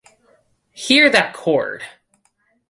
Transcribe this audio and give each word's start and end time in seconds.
Hear 0.73 1.11
that 1.11 1.35
chord! 1.35 1.83